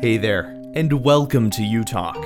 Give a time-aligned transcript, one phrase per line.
[0.00, 2.16] Hey there, and welcome to U Talk.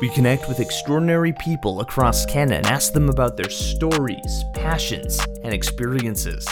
[0.00, 5.52] We connect with extraordinary people across Canada and ask them about their stories, passions, and
[5.52, 6.48] experiences.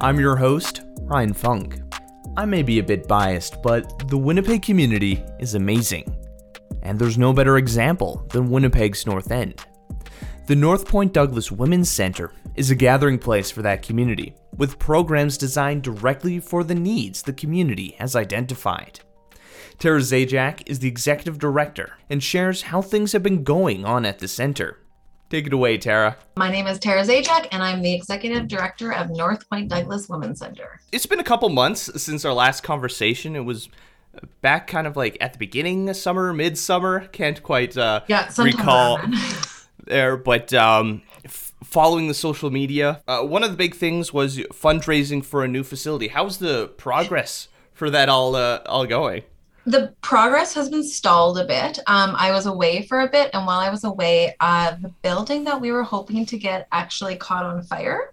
[0.00, 1.80] I'm your host, Ryan Funk.
[2.36, 6.16] I may be a bit biased, but the Winnipeg community is amazing.
[6.82, 9.64] And there's no better example than Winnipeg's North End.
[10.46, 15.38] The North Point Douglas Women's Center is a gathering place for that community, with programs
[15.38, 18.98] designed directly for the needs the community has identified.
[19.78, 24.18] Tara Zajac is the executive director and shares how things have been going on at
[24.18, 24.78] the center.
[25.30, 26.16] Take it away, Tara.
[26.36, 30.40] My name is Tara Zajac, and I'm the executive director of North Point Douglas Women's
[30.40, 30.80] Center.
[30.90, 33.36] It's been a couple months since our last conversation.
[33.36, 33.68] It was
[34.40, 37.06] back kind of like at the beginning of summer, midsummer.
[37.08, 38.98] Can't quite uh, Yeah, recall
[39.84, 44.38] there, but um, f- following the social media, uh, one of the big things was
[44.38, 46.08] fundraising for a new facility.
[46.08, 49.22] How's the progress for that all uh, all going?
[49.70, 51.78] The progress has been stalled a bit.
[51.86, 55.44] Um, I was away for a bit, and while I was away, uh, the building
[55.44, 58.12] that we were hoping to get actually caught on fire.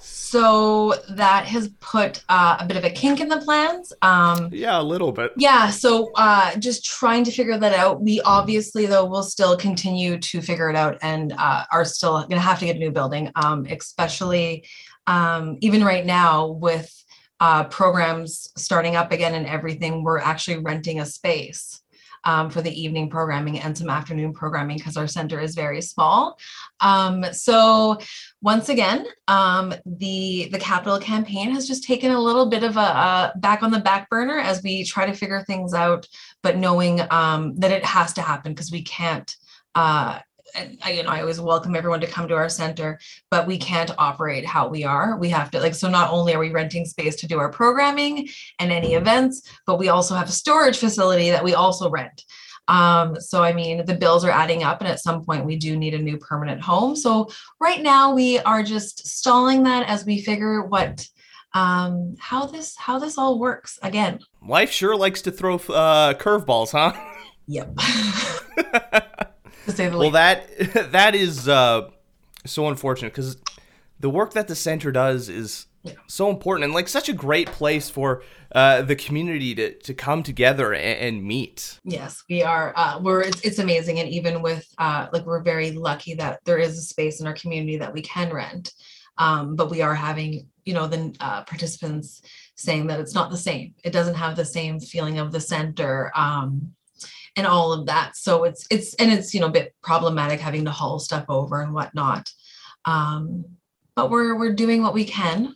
[0.00, 3.92] So that has put uh, a bit of a kink in the plans.
[4.02, 5.32] Um, Yeah, a little bit.
[5.36, 10.18] yeah so uh just trying to figure that out we obviously though will still continue
[10.18, 12.90] to figure it out and uh, are still going to have to get a new
[12.90, 14.64] building um especially
[15.06, 17.01] um even right now with
[17.42, 21.82] uh programs starting up again and everything we're actually renting a space
[22.24, 26.38] um, for the evening programming and some afternoon programming because our center is very small.
[26.80, 27.98] Um so
[28.40, 32.80] once again um, the the capital campaign has just taken a little bit of a,
[32.80, 36.06] a back on the back burner as we try to figure things out
[36.42, 39.36] but knowing um, that it has to happen because we can't
[39.74, 40.18] uh,
[40.54, 42.98] I, you know, I always welcome everyone to come to our center,
[43.30, 45.16] but we can't operate how we are.
[45.16, 48.28] We have to like, so not only are we renting space to do our programming
[48.58, 52.22] and any events, but we also have a storage facility that we also rent.
[52.68, 55.76] Um, so I mean, the bills are adding up, and at some point we do
[55.76, 56.94] need a new permanent home.
[56.94, 57.28] So
[57.60, 61.06] right now we are just stalling that as we figure what
[61.54, 66.72] um how this how this all works again Life sure likes to throw uh, curveballs,
[66.72, 66.98] huh?
[67.46, 67.82] yep to
[68.62, 70.48] say the well, that
[70.92, 71.88] that is uh,
[72.46, 73.36] so unfortunate because
[74.00, 75.92] the work that the center does is Yeah.
[76.08, 78.22] so important and like such a great place for
[78.54, 81.78] uh, the community to, to come together and, and meet.
[81.84, 82.72] Yes, we are.
[82.76, 86.58] Uh, we're it's, it's amazing, and even with uh, like we're very lucky that there
[86.58, 88.72] is a space in our community that we can rent.
[89.18, 92.22] Um, but we are having you know the uh, participants
[92.56, 93.74] saying that it's not the same.
[93.84, 96.12] It doesn't have the same feeling of the center.
[96.14, 96.72] Um,
[97.36, 98.16] and all of that.
[98.16, 101.60] So it's it's and it's you know a bit problematic having to haul stuff over
[101.62, 102.30] and whatnot.
[102.84, 103.44] Um,
[103.94, 105.54] but we're we're doing what we can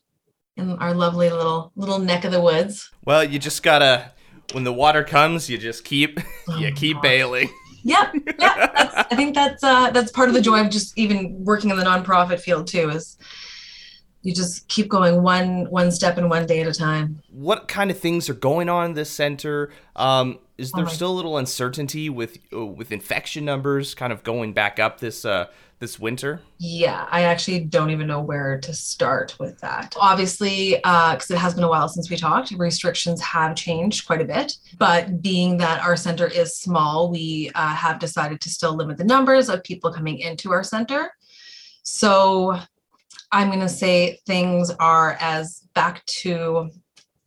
[0.57, 2.91] in our lovely little little neck of the woods.
[3.05, 4.13] Well, you just gotta
[4.53, 7.03] when the water comes, you just keep Oh you keep gosh.
[7.03, 7.49] bailing.
[7.85, 8.67] Yep, yeah.
[8.75, 11.77] That's, I think that's uh, that's part of the joy of just even working in
[11.77, 12.91] the nonprofit field too.
[12.91, 13.17] Is
[14.27, 17.23] you just keep going one one step and one day at a time.
[17.31, 19.71] What kind of things are going on in this center?
[19.95, 24.13] Um, is Oh there my- still a little uncertainty with uh, with infection numbers kind
[24.13, 25.47] of going back up this uh,
[25.79, 26.41] this winter?
[26.59, 29.95] Yeah, I actually don't even know where to start with that.
[30.01, 34.25] Obviously, because it has been a while since we talked, restrictions have changed quite a
[34.25, 34.57] bit.
[34.79, 39.05] But being that our center is small, we uh, have decided to still limit the
[39.05, 41.11] numbers of people coming into our center.
[41.83, 42.59] So
[43.37, 46.71] I'm going to say things are as back to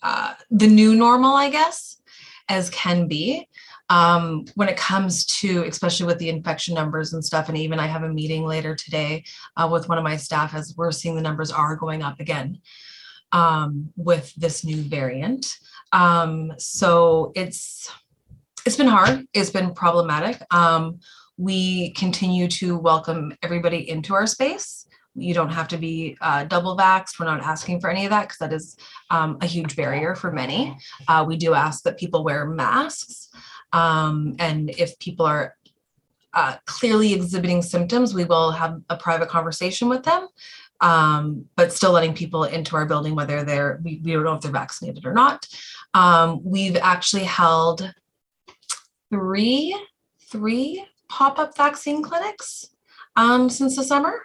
[0.02, 2.02] uh, the new normal, I guess,
[2.50, 3.48] as can be
[3.92, 7.48] um, when it comes to, especially with the infection numbers and stuff.
[7.48, 9.24] And even I have a meeting later today
[9.56, 12.60] uh, with one of my staff as we're seeing the numbers are going up again
[13.32, 15.60] um, with this new variant.
[15.92, 17.88] Um, so it's
[18.66, 19.28] it's been hard.
[19.36, 20.42] It's been problematic.
[20.52, 21.02] Um,
[21.38, 24.88] we continue to welcome everybody into our space.
[25.16, 27.20] You don't have to be uh, double vaxxed.
[27.20, 28.78] We're not asking for any of that because that is
[29.10, 30.78] um, a huge barrier for many.
[31.08, 33.30] Uh, we do ask that people wear masks.
[33.74, 35.56] Um, and if people are
[36.34, 40.28] uh, clearly exhibiting symptoms, we will have a private conversation with them.
[40.82, 44.42] Um, but still letting people into our building, whether they're, we, we don't know if
[44.42, 45.46] they're vaccinated or not.
[45.94, 47.94] Um, we've actually held
[49.10, 49.76] three,
[50.32, 52.68] three pop-up vaccine clinics
[53.18, 54.22] um, since the summer.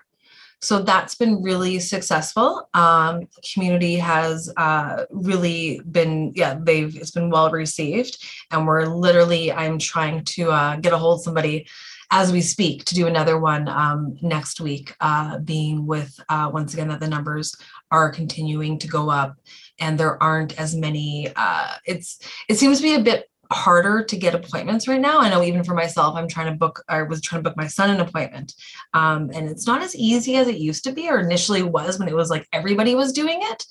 [0.65, 2.71] So that's been really successful.
[2.73, 8.87] Um, the community has uh, really been, yeah, they've it's been well received, and we're
[8.87, 11.67] literally, I'm trying to uh, get a hold of somebody
[12.11, 16.73] as we speak to do another one um, next week, uh, being with uh, once
[16.73, 17.55] again that the numbers
[17.91, 19.37] are continuing to go up
[19.81, 24.17] and there aren't as many uh, it's it seems to be a bit harder to
[24.17, 25.21] get appointments right now.
[25.21, 27.67] I know even for myself, I'm trying to book, I was trying to book my
[27.67, 28.55] son an appointment.
[28.93, 32.09] Um, and it's not as easy as it used to be or initially was when
[32.09, 33.67] it was like everybody was doing it.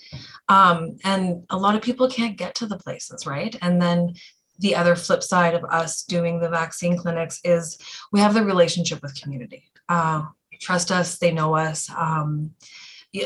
[0.50, 3.56] Um, and a lot of people can't get to the places, right?
[3.62, 4.14] And then
[4.60, 7.78] the other flip side of us doing the vaccine clinics is
[8.12, 9.64] we have the relationship with community.
[9.90, 10.24] Uh,
[10.60, 11.90] trust us, they know us.
[11.90, 12.52] Um,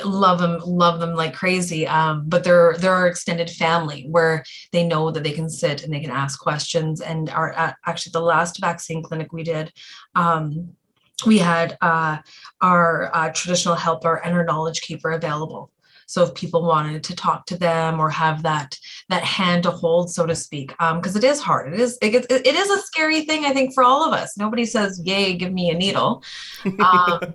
[0.04, 4.86] love them love them like crazy um, but they're they're our extended family where they
[4.86, 8.20] know that they can sit and they can ask questions and our uh, actually the
[8.20, 9.72] last vaccine clinic we did
[10.16, 10.76] um,
[11.26, 12.18] we had uh,
[12.62, 15.72] our uh, traditional helper and our knowledge keeper available.
[16.06, 18.78] So if people wanted to talk to them or have that
[19.10, 21.74] that hand to hold so to speak because um, it is hard.
[21.74, 24.38] It is it, it is a scary thing i think for all of us.
[24.38, 26.24] Nobody says yay give me a needle.
[26.80, 27.34] Um,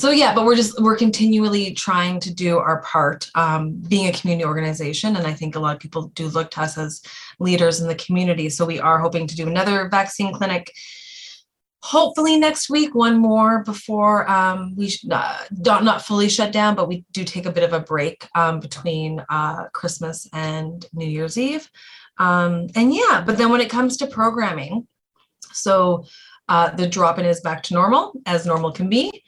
[0.00, 4.12] so yeah but we're just we're continually trying to do our part um, being a
[4.12, 7.02] community organization and i think a lot of people do look to us as
[7.40, 8.48] leaders in the community.
[8.48, 10.72] So we are hoping to do another vaccine clinic
[11.82, 17.06] hopefully next week one more before um, we uh, not, fully shut down but we
[17.12, 21.70] do take a bit of a break um, between uh, christmas and new year's eve.
[22.18, 24.86] Um, and yeah but then when it comes to programming
[25.52, 26.04] so
[26.50, 29.24] uh, the drop-in is back to normal as normal can be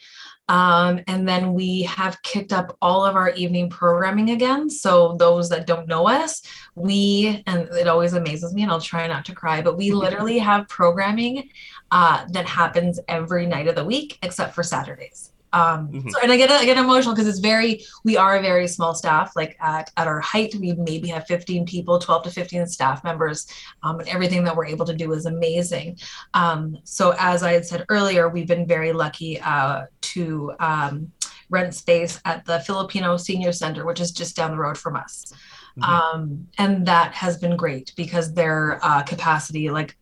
[0.53, 4.69] um, and then we have kicked up all of our evening programming again.
[4.69, 6.43] So those that don't know us,
[6.75, 10.39] we and it always amazes me, and I'll try not to cry, but we literally
[10.39, 11.49] have programming
[11.91, 15.32] uh, that happens every night of the week except for Saturdays.
[15.53, 16.09] Um, mm-hmm.
[16.09, 18.95] so, and I get I get emotional because it's very we are a very small
[18.95, 19.33] staff.
[19.37, 23.47] Like at at our height, we maybe have 15 people, 12 to 15 staff members,
[23.83, 25.99] um, and everything that we're able to do is amazing.
[26.35, 31.13] Um, so as I had said earlier, we've been very lucky uh, to um,
[31.53, 35.33] rent space at the Filipino Senior Center, which is just down the road from us.
[35.79, 35.85] Mm-hmm.
[35.85, 39.97] Um, and that has been great because their uh, capacity, like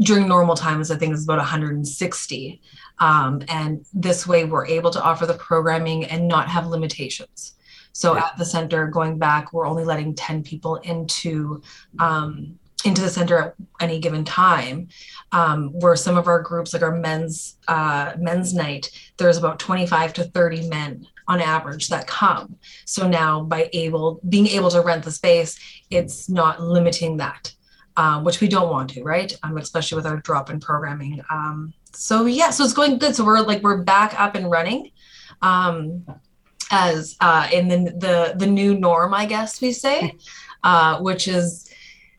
[0.00, 2.62] during normal times, I think is about 160.
[2.98, 7.54] Um, and this way, we're able to offer the programming and not have limitations.
[7.92, 11.62] So at the center, going back, we're only letting 10 people into
[12.00, 14.88] um, into the center at any given time.
[15.32, 20.12] Um, where some of our groups, like our men's uh, men's night, there's about 25
[20.14, 22.56] to 30 men on average that come.
[22.84, 25.58] So now by able being able to rent the space,
[25.90, 27.52] it's not limiting that,
[27.96, 29.36] um, which we don't want to, right?
[29.42, 31.20] Um, especially with our drop-in programming.
[31.30, 33.16] Um, so yeah, so it's going good.
[33.16, 34.90] So we're like we're back up and running.
[35.42, 36.06] Um,
[36.70, 40.16] as uh, in the, the the new norm, I guess we say,
[40.64, 41.70] uh, which is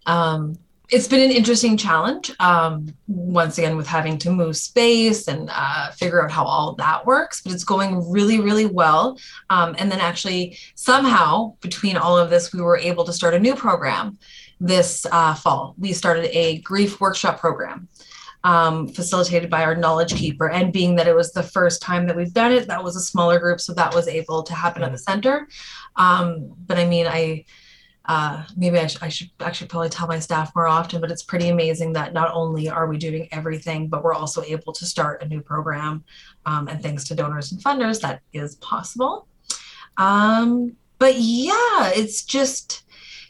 [0.06, 0.58] um,
[0.90, 2.32] it's been an interesting challenge.
[2.40, 7.06] Um, once again, with having to move space and uh, figure out how all that
[7.06, 9.18] works, but it's going really, really well.
[9.50, 13.40] Um, and then actually, somehow between all of this, we were able to start a
[13.40, 14.18] new program
[14.60, 15.76] this uh, fall.
[15.78, 17.90] We started a grief workshop program
[18.44, 20.50] um, facilitated by our knowledge keeper.
[20.50, 23.02] And being that it was the first time that we've done it, that was a
[23.02, 25.12] smaller group, so that was able to happen at the mm-hmm.
[25.12, 25.48] center.
[25.96, 27.46] Um, but I mean, I
[28.08, 31.24] uh, maybe I, sh- I, should actually probably tell my staff more often, but it's
[31.24, 35.24] pretty amazing that not only are we doing everything, but we're also able to start
[35.24, 36.04] a new program.
[36.46, 39.28] Um, and thanks to donors and funders, that is possible.
[39.98, 42.84] Um, but yeah, it's just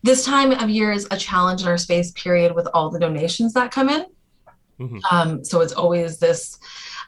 [0.03, 3.53] this time of year is a challenge in our space period with all the donations
[3.53, 4.05] that come in.
[4.79, 4.99] Mm-hmm.
[5.09, 6.59] Um, so it's always this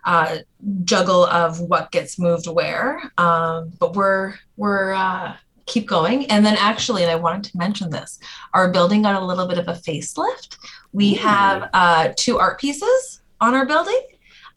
[0.05, 0.37] uh,
[0.85, 3.11] juggle of what gets moved where.
[3.17, 5.35] Um, but we're we're uh,
[5.67, 6.25] keep going.
[6.27, 8.19] And then actually, and I wanted to mention this,
[8.53, 10.57] our building got a little bit of a facelift.
[10.93, 14.01] We have uh, two art pieces on our building.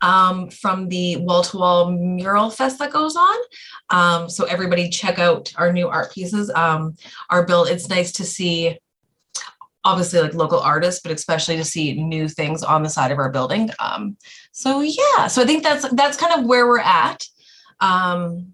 [0.03, 3.37] Um, from the wall to wall mural fest that goes on.
[3.91, 6.51] Um, so everybody check out our new art pieces.
[6.55, 6.97] Um,
[7.29, 8.79] our build, it's nice to see
[9.85, 13.31] obviously like local artists, but especially to see new things on the side of our
[13.31, 13.71] building.
[13.79, 14.17] Um,
[14.53, 17.27] so yeah, so I think that's that's kind of where we're at.
[17.81, 18.53] Um,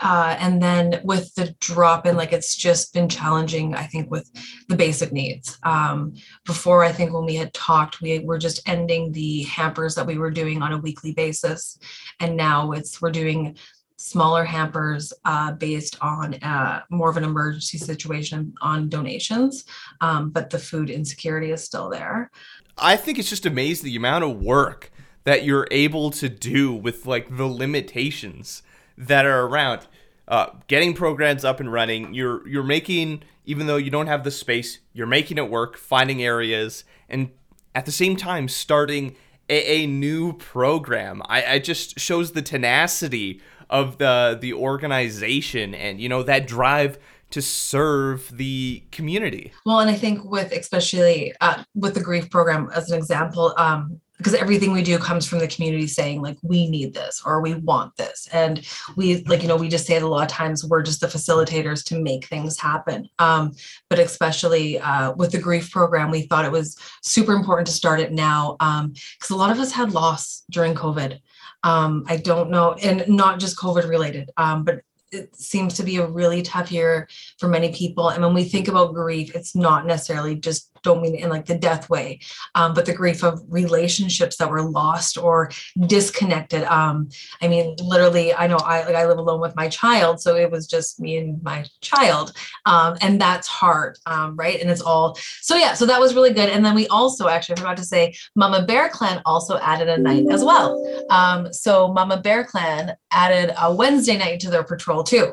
[0.00, 4.30] uh, and then with the drop in, like it's just been challenging, I think, with
[4.68, 5.58] the basic needs.
[5.64, 6.14] Um,
[6.46, 10.18] before, I think when we had talked, we were just ending the hampers that we
[10.18, 11.78] were doing on a weekly basis.
[12.20, 13.56] And now it's we're doing
[13.96, 19.64] smaller hampers uh, based on uh, more of an emergency situation on donations,
[20.00, 22.30] um, but the food insecurity is still there.
[22.78, 24.92] I think it's just amazing the amount of work
[25.24, 28.62] that you're able to do with like the limitations
[28.98, 29.86] that are around.
[30.26, 34.30] Uh, getting programs up and running, you're you're making even though you don't have the
[34.30, 37.30] space, you're making it work, finding areas, and
[37.74, 39.16] at the same time starting
[39.48, 41.22] a, a new program.
[41.26, 43.40] I, I just shows the tenacity
[43.70, 46.98] of the the organization and you know that drive
[47.30, 49.52] to serve the community.
[49.64, 54.00] Well, and I think with especially uh, with the grief program as an example, um,
[54.18, 57.54] because everything we do comes from the community saying like we need this or we
[57.54, 58.28] want this.
[58.32, 61.00] And we like you know we just say it a lot of times we're just
[61.00, 63.08] the facilitators to make things happen.
[63.18, 63.52] Um,
[63.88, 68.00] but especially uh, with the grief program we thought it was super important to start
[68.00, 71.20] it now because um, a lot of us had loss during covid.
[71.64, 75.96] Um, i don't know and not just covid related um, but it seems to be
[75.96, 77.08] a really tough year
[77.38, 78.10] for many people.
[78.10, 81.58] And when we think about grief, it's not necessarily just don't mean in like the
[81.58, 82.20] death way,
[82.54, 85.50] um, but the grief of relationships that were lost or
[85.86, 86.64] disconnected.
[86.64, 87.08] Um,
[87.42, 90.50] I mean, literally, I know I like I live alone with my child, so it
[90.50, 92.32] was just me and my child,
[92.66, 94.60] um, and that's hard, um, right?
[94.60, 95.74] And it's all so yeah.
[95.74, 96.48] So that was really good.
[96.48, 99.98] And then we also actually I forgot to say, Mama Bear Clan also added a
[99.98, 101.06] night as well.
[101.10, 105.32] Um, so Mama Bear Clan added a Wednesday night to their patrol too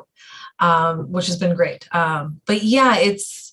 [0.59, 1.87] um, which has been great.
[1.91, 3.44] But yeah, it's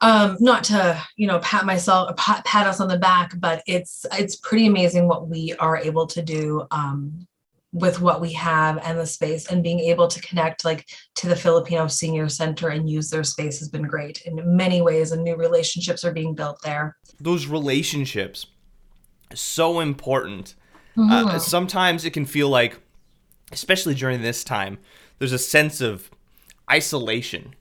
[0.00, 4.06] um, not to you know pat myself pat, pat us on the back, but it's
[4.12, 7.26] it's pretty amazing what we are able to do um,
[7.72, 11.36] with what we have and the space and being able to connect like to the
[11.36, 15.36] Filipino Senior Center and use their space has been great in many ways and new
[15.36, 16.96] relationships are being built there.
[17.20, 18.46] Those relationships
[19.34, 20.54] so important.
[20.96, 21.28] Mm-hmm.
[21.28, 22.78] Uh, sometimes it can feel like
[23.52, 24.78] especially during this time
[25.18, 26.10] there's a sense of
[26.70, 27.54] isolation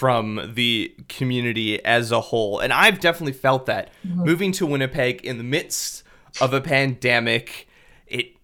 [0.00, 2.58] from the community as a whole.
[2.58, 4.24] And I've definitely felt that mm-hmm.
[4.24, 6.04] moving to Winnipeg in the midst
[6.40, 7.68] of a pandemic,
[8.06, 8.34] it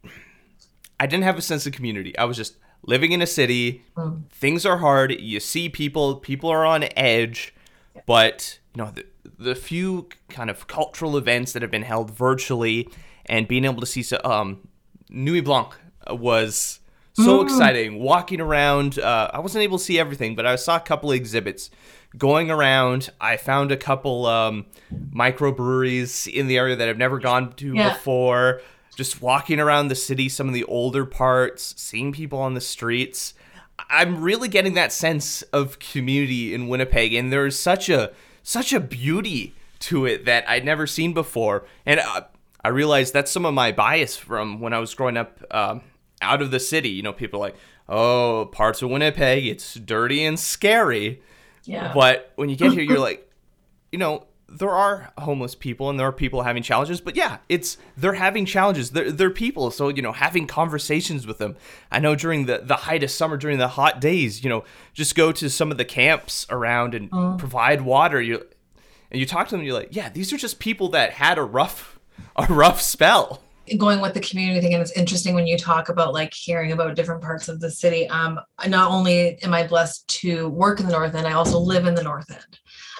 [1.00, 2.16] I didn't have a sense of community.
[2.18, 3.82] I was just living in a city.
[3.96, 4.28] Mm.
[4.28, 5.18] Things are hard.
[5.18, 7.54] You see people, people are on edge,
[8.04, 9.06] but you know, the,
[9.38, 12.86] the few kind of cultural events that have been held virtually
[13.25, 14.68] and being able to see um
[15.08, 15.72] Nuit Blanche
[16.10, 16.80] was
[17.16, 17.44] so mm.
[17.44, 17.99] exciting.
[17.99, 21.70] Walking around, uh, I wasn't able to see everything, but I saw a couple exhibits.
[22.18, 27.52] Going around, I found a couple um, microbreweries in the area that I've never gone
[27.54, 27.94] to yeah.
[27.94, 28.61] before.
[28.96, 33.35] Just walking around the city, some of the older parts, seeing people on the streets.
[33.90, 38.80] I'm really getting that sense of community in Winnipeg, and there's such a such a
[38.80, 41.66] beauty to it that I'd never seen before.
[41.85, 42.23] And uh,
[42.64, 45.42] I realized that's some of my bias from when I was growing up.
[45.50, 45.82] Um,
[46.23, 46.90] out of the city.
[46.90, 47.56] You know, people like,
[47.88, 51.23] oh, parts of Winnipeg, it's dirty and scary.
[51.64, 51.92] Yeah.
[51.92, 53.30] But when you get here, you're like,
[53.92, 57.78] you know, there are homeless people and there are people having challenges, but yeah, it's
[57.96, 58.90] they're having challenges.
[58.90, 61.56] They're, they're people, so you know, having conversations with them.
[61.90, 65.14] I know during the the height of summer, during the hot days, you know, just
[65.14, 67.38] go to some of the camps around and mm.
[67.38, 68.20] provide water.
[68.23, 68.46] You
[69.11, 71.44] and you talk to them, you're like, yeah, these are just people that had a
[71.44, 71.99] rough
[72.37, 73.42] a rough spell
[73.78, 76.94] going with the community thing and it's interesting when you talk about like hearing about
[76.94, 78.08] different parts of the city.
[78.08, 81.87] Um not only am i blessed to work in the north end i also live
[81.87, 82.58] in the north end.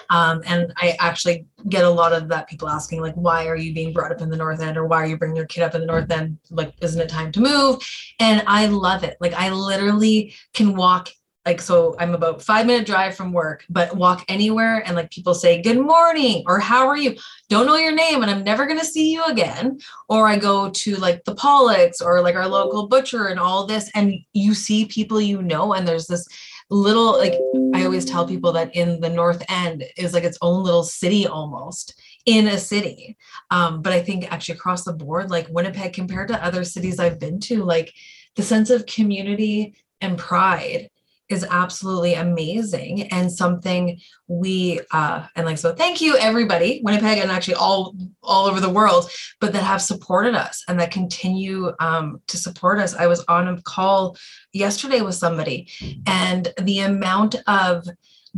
[0.09, 3.73] Um, and i actually get a lot of that people asking like why are you
[3.73, 5.75] being brought up in the north end or why are you bringing your kid up
[5.75, 6.37] in the north end?
[6.49, 7.85] Like isn't it time to move?
[8.19, 9.17] And i love it.
[9.19, 11.09] Like i literally can walk
[11.47, 15.33] like so i'm about five minute drive from work but walk anywhere and like people
[15.33, 17.15] say good morning or how are you?
[17.49, 19.79] Don't know your name and i'm never going to see you again.
[20.09, 23.89] Or i go to like the Pollock's or like our local butcher and all this
[23.95, 26.27] and you see people you know and there's this
[26.69, 27.35] little like
[27.73, 31.25] i always tell people that in the north end is like its own little city
[31.25, 33.15] almost in a city.
[33.51, 37.21] Um, but i think actually across the board like winnipeg compared to other cities i've
[37.21, 37.93] been to like
[38.35, 40.89] the sense of community and pride
[41.29, 47.29] is absolutely amazing and something we uh and like so thank you everybody winnipeg and
[47.29, 52.21] actually all all over the world but that have supported us and that continue um,
[52.27, 52.95] to support us.
[52.95, 54.17] I was on a call
[54.53, 55.69] yesterday with somebody
[56.05, 57.87] and the amount of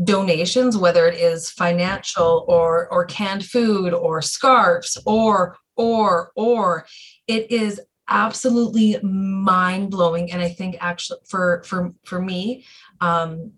[0.03, 6.85] donations whether it is financial or or canned food or scarves or or or
[7.27, 10.31] it is absolutely mind blowing.
[10.31, 12.65] And I think actually for for for me,
[13.01, 13.53] um,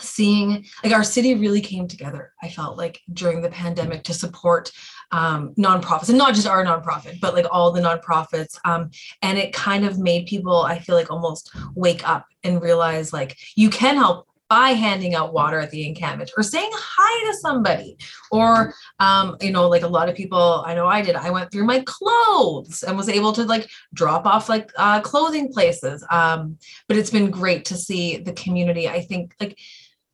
[0.00, 2.32] seeing like our city really came together.
[2.42, 4.70] I felt like during the pandemic to support
[5.12, 8.58] um, nonprofits and not just our nonprofit, but like all the nonprofits.
[8.64, 8.90] Um,
[9.22, 13.36] and it kind of made people, I feel like, almost wake up and realize like
[13.54, 17.98] you can help by handing out water at the encampment or saying hi to somebody
[18.30, 21.50] or um, you know like a lot of people i know i did i went
[21.50, 26.56] through my clothes and was able to like drop off like uh, clothing places um,
[26.86, 29.58] but it's been great to see the community i think like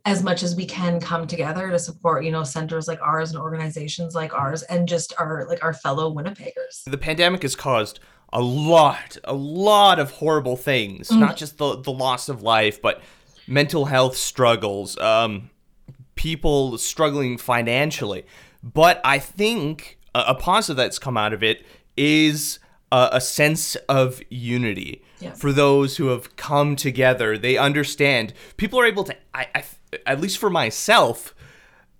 [0.07, 3.39] as much as we can come together to support you know centers like ours and
[3.39, 8.01] organizations like ours and just our like our fellow winnipeggers the pandemic has caused
[8.33, 11.09] a lot, a lot of horrible things.
[11.09, 11.19] Mm.
[11.19, 13.03] Not just the the loss of life, but
[13.51, 15.51] mental health struggles, um,
[16.15, 18.25] people struggling financially.
[18.63, 21.67] But I think a, a positive that's come out of it
[21.97, 22.61] is
[22.93, 25.33] a, a sense of unity yeah.
[25.33, 27.37] for those who have come together.
[27.37, 28.33] They understand.
[28.57, 29.65] People are able to, I, I,
[30.07, 31.35] at least for myself,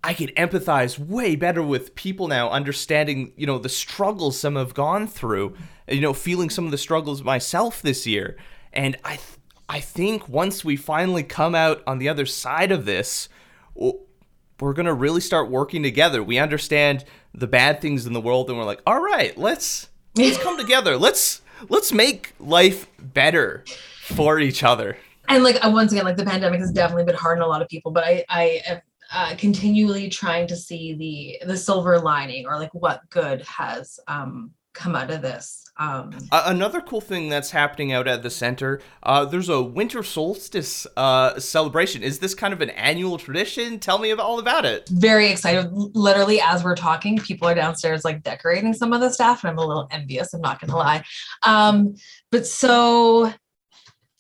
[0.05, 4.73] I can empathize way better with people now, understanding, you know, the struggles some have
[4.73, 5.57] gone through,
[5.89, 8.37] you know, feeling some of the struggles myself this year.
[8.73, 9.40] And I, th-
[9.71, 13.29] I think once we finally come out on the other side of this,
[13.77, 16.25] we're going to really start working together.
[16.25, 20.39] We understand the bad things in the world and we're like, "All right, let's let's
[20.39, 20.97] come together.
[20.97, 23.65] Let's let's make life better
[24.03, 24.99] for each other."
[25.29, 27.63] And like uh, once again, like the pandemic has definitely been hard on a lot
[27.63, 28.81] of people, but I I am
[29.13, 34.51] uh, continually trying to see the the silver lining or like what good has um
[34.73, 35.60] come out of this.
[35.77, 40.03] Um, uh, another cool thing that's happening out at the center, uh, there's a winter
[40.03, 42.03] solstice uh, celebration.
[42.03, 43.79] Is this kind of an annual tradition?
[43.79, 44.89] Tell me all about it.
[44.91, 45.71] Very excited.
[45.73, 49.59] Literally, as we're talking, people are downstairs like decorating some of the stuff, and I'm
[49.59, 50.35] a little envious.
[50.35, 51.03] I'm not going to lie.
[51.45, 51.95] Um,
[52.31, 53.33] but so,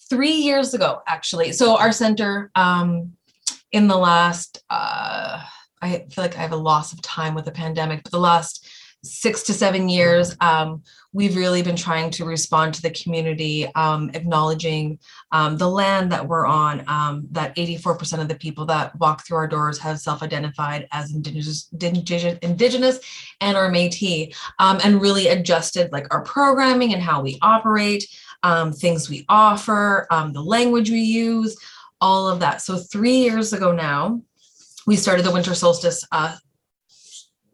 [0.08, 3.12] three years ago, actually, so our center um,
[3.72, 5.42] in the last, uh,
[5.82, 8.66] I feel like I have a loss of time with the pandemic, but the last
[9.02, 14.10] six to seven years, um, we've really been trying to respond to the community, um,
[14.14, 14.98] acknowledging
[15.32, 19.38] um, the land that we're on, um, that 84% of the people that walk through
[19.38, 22.98] our doors have self-identified as indigenous, indigenous
[23.40, 28.04] and or Métis, um, and really adjusted like our programming and how we operate,
[28.42, 31.56] um, things we offer, the language we use,
[32.00, 32.62] all of that.
[32.62, 34.20] So three years ago now,
[34.86, 36.36] we started the winter solstice uh,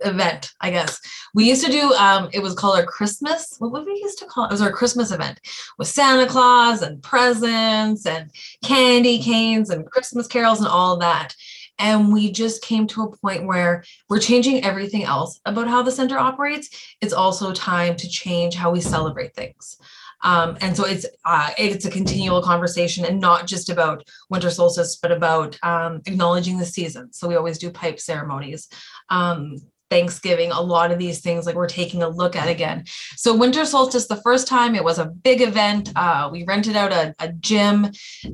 [0.00, 1.00] event, I guess.
[1.34, 3.56] We used to do um it was called our Christmas.
[3.58, 4.48] What would we used to call it?
[4.48, 5.40] It was our Christmas event
[5.78, 8.30] with Santa Claus and presents and
[8.62, 11.34] candy canes and Christmas carols and all that.
[11.78, 15.92] And we just came to a point where we're changing everything else about how the
[15.92, 16.96] center operates.
[17.02, 19.76] It's also time to change how we celebrate things.
[20.22, 24.96] Um, and so it's uh, it's a continual conversation and not just about winter solstice,
[24.96, 27.12] but about um, acknowledging the season.
[27.12, 28.68] So we always do pipe ceremonies.
[29.10, 29.56] Um,
[29.90, 32.84] Thanksgiving, a lot of these things like we're taking a look at again.
[33.16, 35.92] So winter solstice, the first time it was a big event.
[35.94, 37.90] Uh, we rented out a, a, gym.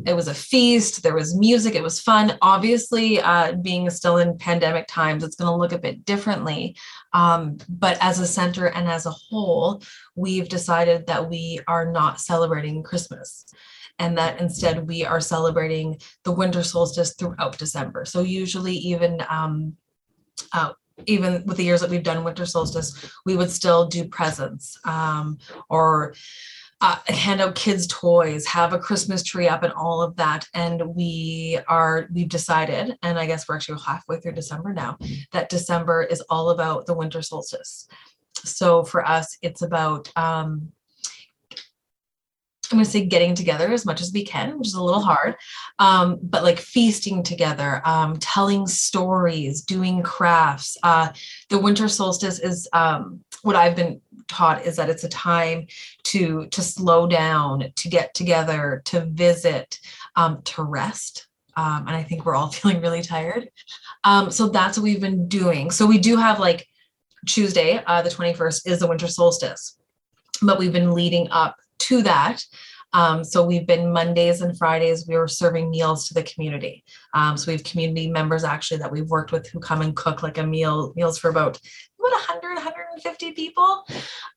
[0.06, 1.02] It was a feast.
[1.02, 1.74] There was music.
[1.74, 2.38] It was fun.
[2.40, 6.76] Obviously, uh, being still in pandemic times, it's going to look a bit differently.
[7.12, 9.82] Um, but as a center and as a whole,
[10.14, 13.44] we've decided that we are not celebrating Christmas
[13.98, 18.04] and that instead we are celebrating the winter solstice throughout December.
[18.04, 19.76] So usually even um,
[20.52, 20.72] uh,
[21.06, 25.38] even with the years that we've done winter solstice, we would still do presents um,
[25.68, 26.14] or
[26.80, 30.48] uh, hand out kids toys, have a Christmas tree up, and all of that.
[30.52, 34.98] And we are we've decided, and I guess we're actually halfway through December now,
[35.30, 37.86] that December is all about the winter solstice.
[38.34, 40.72] So for us, it's about um,
[42.72, 45.02] I'm going to say getting together as much as we can, which is a little
[45.02, 45.36] hard,
[45.78, 50.78] um, but like feasting together, um, telling stories, doing crafts.
[50.82, 51.10] Uh,
[51.50, 55.66] the winter solstice is um, what I've been taught is that it's a time
[56.04, 59.78] to to slow down, to get together, to visit,
[60.16, 61.26] um, to rest.
[61.54, 63.50] Um, and I think we're all feeling really tired.
[64.04, 65.70] Um, so that's what we've been doing.
[65.70, 66.66] So we do have like
[67.26, 69.76] Tuesday, uh, the 21st, is the winter solstice,
[70.40, 72.42] but we've been leading up to that.
[72.94, 76.84] Um, so we've been Mondays and Fridays, we were serving meals to the community.
[77.14, 80.22] Um, so we have community members actually that we've worked with who come and cook
[80.22, 81.58] like a meal, meals for about,
[81.98, 83.86] about 100, 150 people.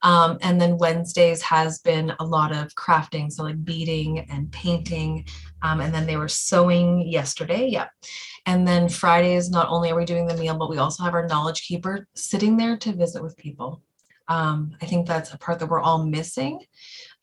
[0.03, 5.25] Um, and then Wednesdays has been a lot of crafting, so like beading and painting.
[5.61, 7.67] Um, and then they were sewing yesterday.
[7.67, 7.89] Yep.
[8.45, 11.27] And then Fridays, not only are we doing the meal, but we also have our
[11.27, 13.81] knowledge keeper sitting there to visit with people.
[14.27, 16.59] Um, I think that's a part that we're all missing.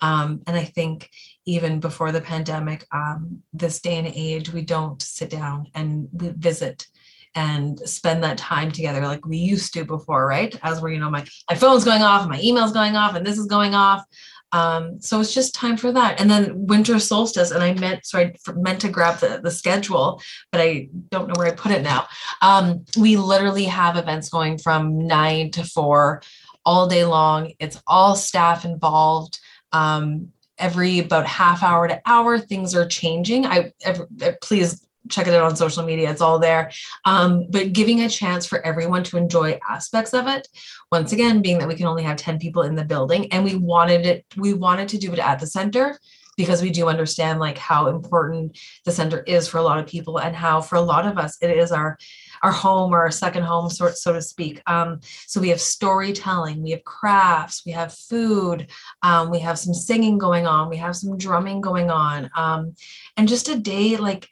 [0.00, 1.10] Um, and I think
[1.46, 6.28] even before the pandemic, um, this day and age, we don't sit down and we
[6.30, 6.86] visit
[7.34, 10.58] and spend that time together like we used to before, right?
[10.62, 13.38] As we're, you know, my, my phone's going off, my email's going off, and this
[13.38, 14.04] is going off.
[14.52, 16.20] Um, so it's just time for that.
[16.20, 20.20] And then winter solstice, and I meant so I meant to grab the, the schedule,
[20.50, 22.06] but I don't know where I put it now.
[22.42, 26.20] Um, we literally have events going from nine to four
[26.64, 27.52] all day long.
[27.58, 29.38] It's all staff involved.
[29.72, 33.46] Um, every about half hour to hour, things are changing.
[33.46, 34.06] I every,
[34.40, 36.10] please check it out on social media.
[36.10, 36.70] It's all there.
[37.04, 40.48] Um, but giving a chance for everyone to enjoy aspects of it.
[40.92, 43.56] Once again, being that we can only have 10 people in the building and we
[43.56, 45.98] wanted it, we wanted to do it at the center
[46.42, 50.18] because we do understand like how important the center is for a lot of people
[50.18, 51.96] and how for a lot of us it is our
[52.42, 54.60] our home or our second home sort so to speak.
[54.66, 58.66] Um, so we have storytelling we have crafts we have food
[59.02, 62.74] um, we have some singing going on we have some drumming going on um,
[63.16, 64.28] and just a day like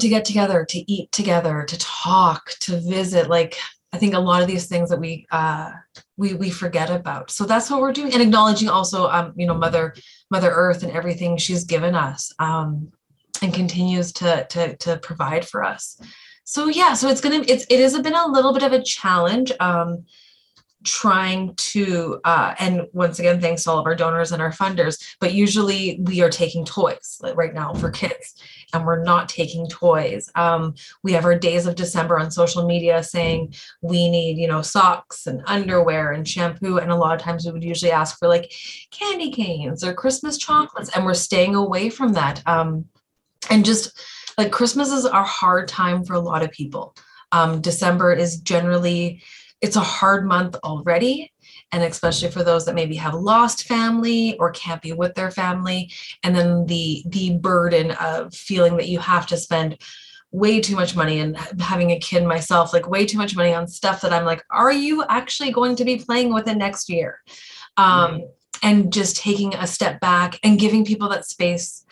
[0.00, 3.56] to get together to eat together to talk to visit like
[3.92, 5.72] I think a lot of these things that we uh,
[6.16, 7.30] we we forget about.
[7.30, 9.94] So that's what we're doing, and acknowledging also, um, you know, Mother
[10.30, 12.92] Mother Earth and everything she's given us, um,
[13.42, 16.00] and continues to to to provide for us.
[16.44, 19.52] So yeah, so it's gonna it's it has been a little bit of a challenge.
[19.58, 20.06] Um,
[20.84, 25.16] trying to uh, and once again thanks to all of our donors and our funders
[25.20, 28.34] but usually we are taking toys like right now for kids
[28.72, 30.30] and we're not taking toys.
[30.34, 34.62] Um, we have our days of december on social media saying we need you know
[34.62, 38.28] socks and underwear and shampoo and a lot of times we would usually ask for
[38.28, 38.52] like
[38.90, 42.42] candy canes or christmas chocolates and we're staying away from that.
[42.46, 42.86] Um,
[43.50, 43.98] and just
[44.38, 46.94] like christmas is a hard time for a lot of people.
[47.32, 49.22] Um, december is generally
[49.60, 51.32] it's a hard month already
[51.72, 55.90] and especially for those that maybe have lost family or can't be with their family
[56.22, 59.76] and then the the burden of feeling that you have to spend
[60.32, 63.66] way too much money and having a kid myself like way too much money on
[63.66, 67.20] stuff that i'm like are you actually going to be playing with it next year?
[67.76, 68.28] Um,
[68.62, 71.84] and just taking a step back and giving people that space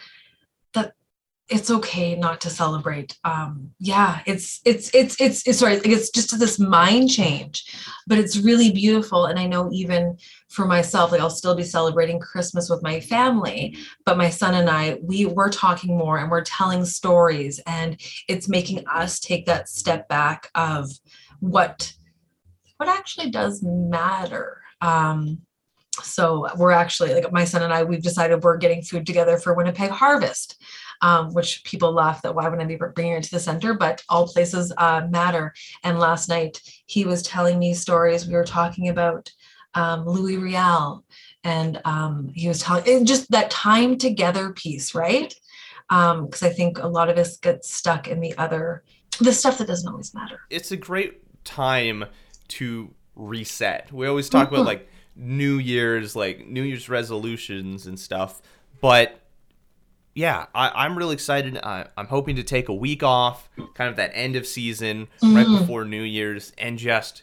[1.49, 6.39] it's okay not to celebrate um yeah it's it's it's it's, it's sorry it's just
[6.39, 7.65] this mind change
[8.07, 10.17] but it's really beautiful and i know even
[10.49, 14.69] for myself like i'll still be celebrating christmas with my family but my son and
[14.69, 19.69] i we we're talking more and we're telling stories and it's making us take that
[19.69, 20.91] step back of
[21.41, 21.93] what
[22.77, 25.39] what actually does matter um
[26.03, 29.55] so we're actually like my son and i we've decided we're getting food together for
[29.55, 30.63] winnipeg harvest
[31.01, 33.75] um, which people laugh that why wouldn't I be bringing her to the center?
[33.75, 35.55] But all places uh, matter.
[35.85, 38.27] And last night he was telling me stories.
[38.27, 39.31] We were talking about
[39.75, 41.05] um, Louis Riel,
[41.45, 45.35] and um, he was telling just that time together piece, right?
[45.89, 48.83] Because um, I think a lot of us get stuck in the other,
[49.21, 50.41] the stuff that doesn't always matter.
[50.51, 52.05] It's a great time
[52.49, 53.93] to reset.
[53.93, 54.57] We always talk mm-hmm.
[54.57, 58.43] about like New Year's, like New Year's resolutions and stuff,
[58.81, 59.28] but
[60.18, 61.57] yeah, I, am really excited.
[61.59, 65.37] I, am hoping to take a week off, kind of that end of season, mm-hmm.
[65.37, 67.22] right before New Year's, and just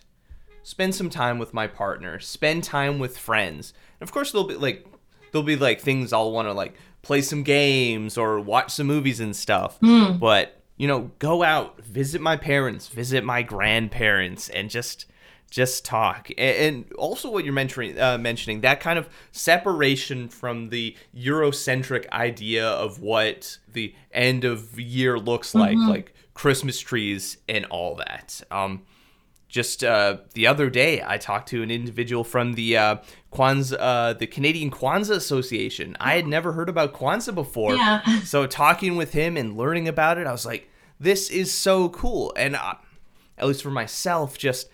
[0.64, 3.74] spend some time with my partner, spend time with friends.
[4.00, 4.88] And of course, there'll be like
[5.34, 9.20] there'll be like things I'll want to like play some games or watch some movies
[9.20, 9.78] and stuff.
[9.82, 10.18] Mm.
[10.18, 15.06] But you know, go out, visit my parents, visit my grandparents, and just
[15.56, 20.94] just talk and also what you're mentioning uh, mentioning that kind of separation from the
[21.18, 25.88] eurocentric idea of what the end of year looks like mm-hmm.
[25.88, 28.82] like christmas trees and all that um,
[29.48, 32.98] just uh, the other day i talked to an individual from the uh,
[33.32, 35.98] Kwanzaa, uh, the Canadian Kwanzaa Association.
[36.00, 37.76] I had never heard about Kwanzaa before.
[37.76, 38.02] Yeah.
[38.24, 40.70] So talking with him and learning about it, I was like,
[41.02, 42.34] this is so cool.
[42.38, 42.76] And uh,
[43.38, 44.70] at least for myself, just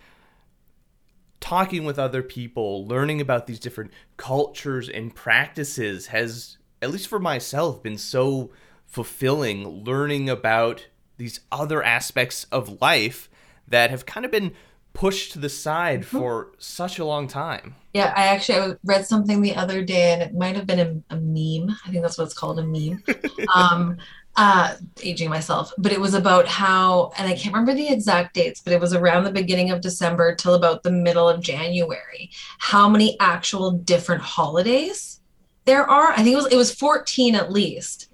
[1.42, 7.20] talking with other people, learning about these different cultures and practices has, at least for
[7.20, 8.52] myself, been so
[8.86, 9.84] fulfilling.
[9.84, 13.30] Learning about these other aspects of life
[13.68, 14.54] that have kind of been
[14.94, 16.18] pushed to the side mm-hmm.
[16.18, 17.76] for such a long time.
[17.94, 21.16] Yeah, I actually I read something the other day, and it might have been a,
[21.16, 21.76] a meme.
[21.86, 23.04] I think that's what it's called, a meme.
[23.56, 23.98] um,
[24.38, 28.62] uh, aging myself, but it was about how, and I can't remember the exact dates,
[28.62, 32.32] but it was around the beginning of December till about the middle of January.
[32.60, 35.20] How many actual different holidays
[35.66, 36.12] there are?
[36.12, 38.10] I think it was it was 14 at least.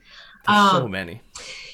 [0.48, 1.22] Um, so many.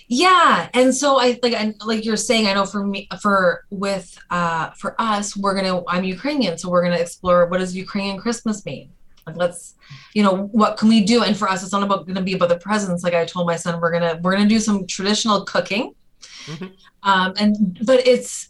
[0.07, 2.47] Yeah, and so I like I, like you're saying.
[2.47, 5.81] I know for me, for with uh for us, we're gonna.
[5.87, 8.91] I'm Ukrainian, so we're gonna explore what does Ukrainian Christmas mean
[9.25, 9.75] like let's
[10.13, 11.23] you know what can we do?
[11.23, 13.03] And for us it's not about going to be about the presents.
[13.03, 15.95] Like i told my son we're gonna we're gonna do some traditional cooking.
[16.45, 16.65] Mm-hmm.
[17.03, 18.49] um, and but it's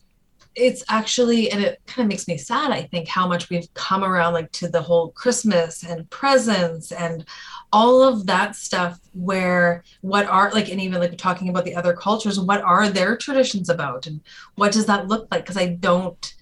[0.55, 4.03] it's actually and it kind of makes me sad i think how much we've come
[4.03, 7.25] around like to the whole christmas and presents and
[7.71, 11.93] all of that stuff where what are like and even like talking about the other
[11.93, 14.21] cultures what are their traditions about and
[14.55, 15.43] what does that look like?
[15.43, 16.35] Because i don't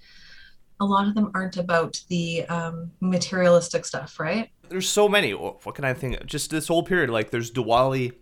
[0.81, 4.49] a lot of them aren't about the um, materialistic stuff, right?
[4.67, 5.31] There's so many.
[5.31, 6.25] What can I think?
[6.25, 8.13] Just this whole period, like there's Diwali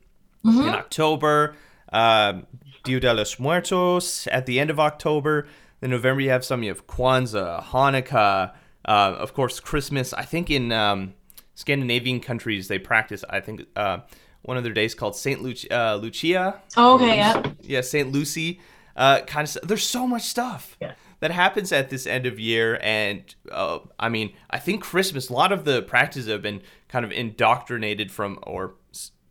[0.45, 0.61] mm-hmm.
[0.61, 1.55] in October.
[1.93, 2.45] um,
[2.83, 5.47] Dia de los Muertos at the end of October.
[5.79, 6.61] Then November you have some.
[6.61, 8.53] You have Kwanzaa, Hanukkah,
[8.85, 10.11] uh, of course Christmas.
[10.13, 11.13] I think in um,
[11.55, 13.23] Scandinavian countries they practice.
[13.29, 13.99] I think uh,
[14.41, 15.71] one of their days called Saint Lucia.
[15.71, 16.61] Uh, Lucia.
[16.75, 17.41] Oh, okay, yeah.
[17.61, 18.59] Yeah, Saint Lucy.
[18.97, 19.65] Uh, kind of.
[19.65, 20.75] There's so much stuff.
[20.81, 25.29] Yeah that happens at this end of year and uh, i mean i think christmas
[25.29, 28.75] a lot of the practices have been kind of indoctrinated from or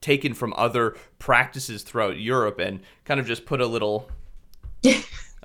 [0.00, 4.08] taken from other practices throughout europe and kind of just put a little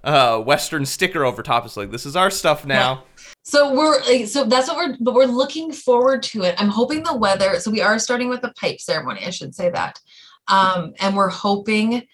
[0.04, 1.66] uh, western sticker over top.
[1.66, 3.06] It's like this is our stuff now.
[3.44, 6.56] So we're so that's what we're but we're looking forward to it.
[6.58, 9.70] I'm hoping the weather so we are starting with the pipe ceremony i should say
[9.70, 10.00] that.
[10.48, 12.08] Um and we're hoping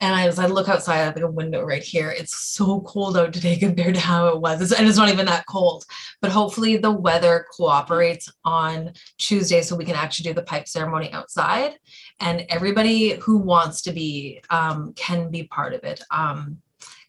[0.00, 2.10] and as I look outside, I have like a window right here.
[2.10, 4.72] It's so cold out today compared to how it was.
[4.72, 5.84] and it's not even that cold.
[6.20, 11.10] But hopefully the weather cooperates on Tuesday so we can actually do the pipe ceremony
[11.12, 11.78] outside.
[12.20, 16.02] And everybody who wants to be um, can be part of it.
[16.10, 16.58] Um,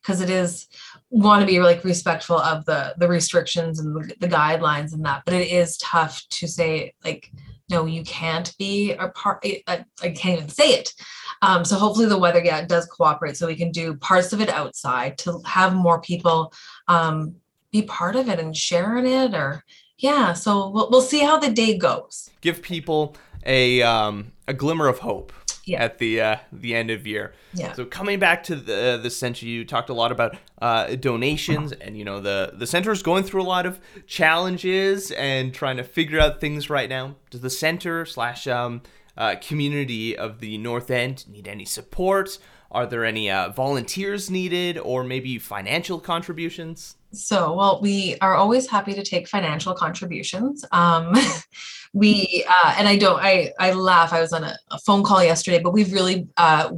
[0.01, 0.67] because it is
[1.09, 5.21] want to be like respectful of the the restrictions and the, the guidelines and that
[5.25, 7.29] but it is tough to say like
[7.69, 10.93] no you can't be a part I, I can't even say it
[11.41, 14.49] um, so hopefully the weather, yeah, does cooperate so we can do parts of it
[14.49, 16.53] outside to have more people
[16.87, 17.35] um,
[17.71, 19.63] be part of it and sharing it or
[19.97, 20.33] yeah.
[20.33, 22.29] So we'll, we'll see how the day goes.
[22.41, 25.33] Give people a, um, a glimmer of hope.
[25.67, 25.83] Yeah.
[25.83, 27.73] At the uh, the end of year, yeah.
[27.73, 31.97] So coming back to the the center, you talked a lot about uh, donations, and
[31.97, 35.83] you know the the center is going through a lot of challenges and trying to
[35.83, 37.15] figure out things right now.
[37.31, 38.81] Does the center slash um,
[39.17, 42.39] uh, community of the North End need any support?
[42.71, 46.96] Are there any uh, volunteers needed or maybe financial contributions?
[47.11, 50.65] So, well, we are always happy to take financial contributions.
[50.71, 51.13] Um,
[51.93, 53.19] we uh, and I don't.
[53.21, 54.13] I I laugh.
[54.13, 56.71] I was on a, a phone call yesterday, but we've really uh,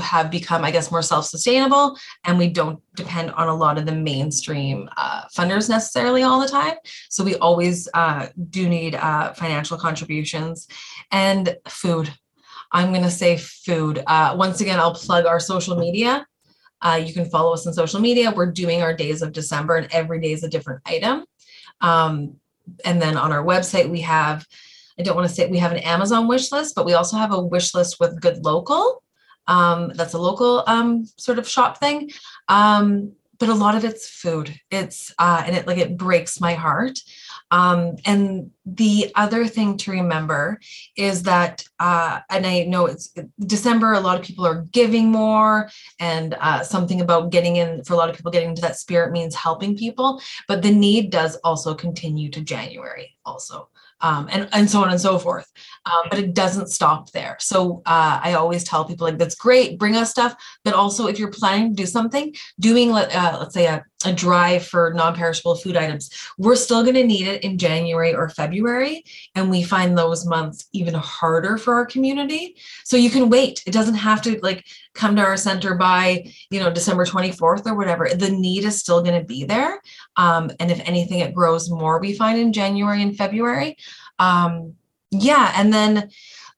[0.00, 3.92] have become, I guess, more self-sustainable, and we don't depend on a lot of the
[3.92, 6.74] mainstream uh, funders necessarily all the time.
[7.08, 10.66] So we always uh, do need uh, financial contributions
[11.12, 12.12] and food.
[12.72, 14.02] I'm going to say food.
[14.06, 16.26] Uh, once again, I'll plug our social media.
[16.82, 18.32] Uh, you can follow us on social media.
[18.34, 21.24] We're doing our days of December, and every day is a different item.
[21.80, 22.36] Um,
[22.84, 24.46] and then on our website, we have
[24.98, 27.32] I don't want to say we have an Amazon wish list, but we also have
[27.32, 29.02] a wish list with Good Local.
[29.46, 32.10] Um, that's a local um, sort of shop thing.
[32.48, 34.54] Um, but a lot of it's food.
[34.70, 37.00] It's uh, and it like it breaks my heart.
[37.50, 40.60] Um, and the other thing to remember
[40.96, 45.68] is that, uh, and I know it's December, a lot of people are giving more,
[45.98, 49.10] and uh, something about getting in for a lot of people getting into that spirit
[49.10, 50.22] means helping people.
[50.46, 53.68] But the need does also continue to January, also
[54.00, 55.50] um, and, and so on and so forth.
[55.86, 57.36] Um, but it doesn't stop there.
[57.40, 60.34] So uh, I always tell people like, that's great, bring us stuff.
[60.64, 64.66] But also if you're planning to do something, doing, uh, let's say a, a drive
[64.66, 69.04] for non-perishable food items, we're still going to need it in January or February.
[69.34, 72.56] And we find those months even harder for our community.
[72.84, 73.62] So you can wait.
[73.66, 77.74] It doesn't have to like come to our center by, you know, December 24th or
[77.74, 78.08] whatever.
[78.08, 79.80] The need is still going to be there.
[80.16, 83.76] Um, and if anything, it grows more, we find in January and February.
[84.18, 84.76] Um,
[85.10, 85.52] yeah.
[85.56, 86.10] And then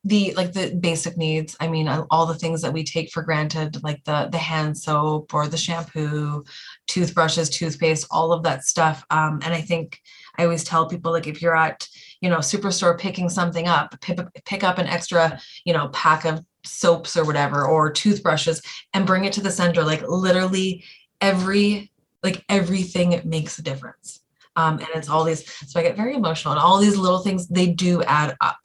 [0.04, 3.82] the like the basic needs i mean all the things that we take for granted
[3.84, 6.44] like the the hand soap or the shampoo
[6.86, 9.04] toothbrushes toothpaste all of that stuff.
[9.10, 10.00] Um, and i think
[10.38, 11.88] i always tell people like if you're at
[12.20, 16.44] you know superstore picking something up pick, pick up an extra you know pack of
[16.64, 18.62] soaps or whatever or toothbrushes
[18.94, 19.82] and bring it to the center.
[19.84, 20.84] Like literally
[21.20, 21.90] every
[22.22, 24.20] like everything makes a difference.
[24.54, 27.48] Um, and it's all these so i get very emotional and all these little things
[27.48, 28.58] they do add up.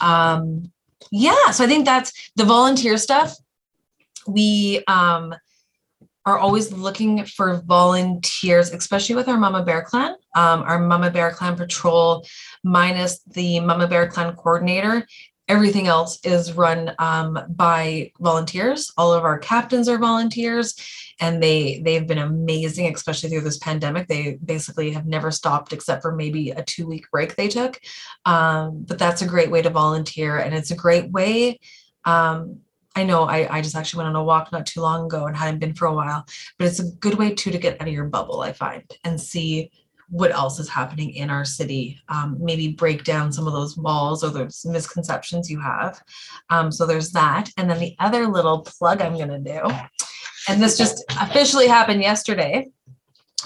[0.00, 0.72] Um,
[1.10, 3.36] yeah so i think that's the volunteer stuff.
[4.26, 5.34] We um,
[6.24, 10.14] are always looking for volunteers especially with our mama bear clan.
[10.34, 12.26] Um, our mama bear clan patrol
[12.64, 15.06] minus the mama bear clan coordinator
[15.48, 18.90] everything else is run um, by volunteers.
[18.96, 20.74] All of our captains are volunteers
[21.20, 24.08] and they they've been amazing especially through this pandemic.
[24.08, 27.78] They basically have never stopped except for maybe a two week break they took.
[28.24, 31.58] Um, but that's a great way to volunteer and it's a great way
[32.04, 32.60] um,
[32.94, 35.36] I know I, I just actually went on a walk not too long ago and
[35.36, 36.26] hadn't been for a while,
[36.58, 39.20] but it's a good way too to get out of your bubble, I find, and
[39.20, 39.70] see
[40.08, 41.98] what else is happening in our city.
[42.10, 46.02] Um, maybe break down some of those walls or those misconceptions you have.
[46.50, 47.48] Um, so there's that.
[47.56, 49.70] And then the other little plug I'm going to do
[50.48, 52.68] and this just officially happened yesterday.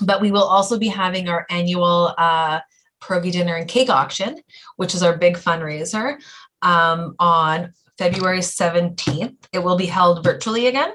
[0.03, 2.61] But we will also be having our annual uh,
[3.01, 4.39] pierogi dinner and cake auction,
[4.77, 6.17] which is our big fundraiser
[6.61, 9.37] um, on February 17th.
[9.53, 10.93] It will be held virtually again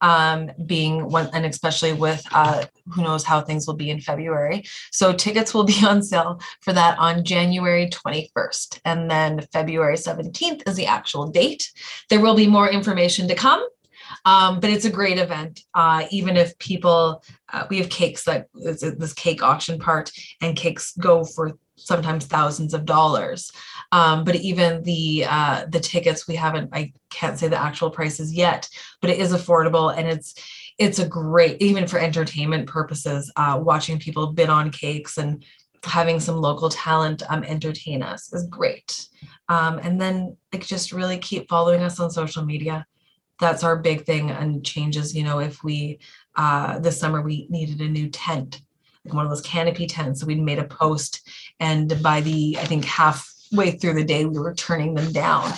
[0.00, 4.64] um, being one, and especially with uh, who knows how things will be in February.
[4.92, 8.80] So tickets will be on sale for that on January 21st.
[8.84, 11.70] And then February 17th is the actual date.
[12.10, 13.66] There will be more information to come.
[14.24, 15.60] Um, but it's a great event.
[15.74, 17.22] Uh, even if people,
[17.52, 22.74] uh, we have cakes that this cake auction part, and cakes go for sometimes thousands
[22.74, 23.50] of dollars.
[23.92, 28.32] Um, but even the uh, the tickets we haven't I can't say the actual prices
[28.32, 28.68] yet,
[29.00, 30.34] but it is affordable and it's
[30.78, 33.32] it's a great even for entertainment purposes.
[33.36, 35.44] Uh, watching people bid on cakes and
[35.84, 39.06] having some local talent um, entertain us is great.
[39.48, 42.86] Um, and then like just really keep following us on social media.
[43.40, 45.14] That's our big thing and changes.
[45.14, 46.00] You know, if we
[46.36, 48.60] uh, this summer we needed a new tent
[49.12, 50.20] one of those canopy tents.
[50.20, 51.28] So we'd made a post,
[51.60, 55.52] and by the I think halfway through the day, we were turning them down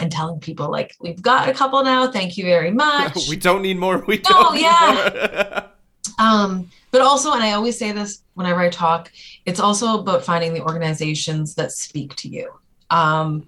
[0.00, 2.10] and telling people like, "We've got a couple now.
[2.10, 3.28] Thank you very much.
[3.28, 4.04] we don't need more.
[4.06, 4.36] We don't.
[4.36, 5.66] Oh yeah."
[6.18, 9.12] um, but also, and I always say this whenever I talk,
[9.44, 12.52] it's also about finding the organizations that speak to you.
[12.90, 13.46] Um,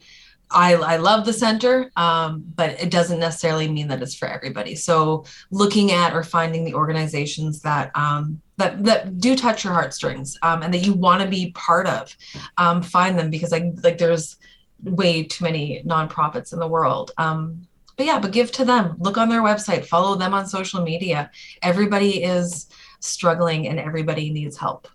[0.51, 4.75] I, I love the center, um, but it doesn't necessarily mean that it's for everybody.
[4.75, 10.39] So looking at or finding the organizations that um, that that do touch your heartstrings
[10.43, 12.17] um, and that you want to be part of,
[12.57, 14.37] um, find them because like like there's
[14.83, 17.11] way too many nonprofits in the world.
[17.19, 18.97] Um, but yeah, but give to them.
[19.01, 19.85] Look on their website.
[19.85, 21.31] Follow them on social media.
[21.63, 22.69] Everybody is
[23.01, 24.89] struggling and everybody needs help.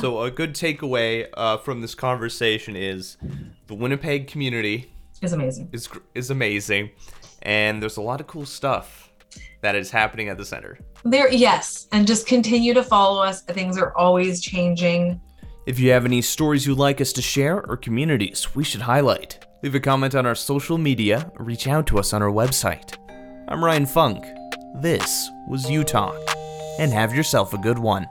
[0.00, 3.16] So a good takeaway uh, from this conversation is
[3.66, 5.68] the Winnipeg community is amazing.
[5.72, 6.90] Is is amazing,
[7.42, 9.12] and there's a lot of cool stuff
[9.60, 10.78] that is happening at the center.
[11.04, 13.42] There, yes, and just continue to follow us.
[13.42, 15.20] Things are always changing.
[15.66, 19.46] If you have any stories you'd like us to share or communities we should highlight,
[19.62, 22.96] leave a comment on our social media or reach out to us on our website.
[23.48, 24.24] I'm Ryan Funk.
[24.80, 26.16] This was U Talk,
[26.80, 28.08] and have yourself a good one.